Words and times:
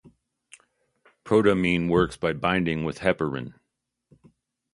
Protamine 1.23 1.87
works 1.87 2.17
by 2.17 2.33
binding 2.33 2.83
with 2.83 3.01
heparin. 3.01 3.53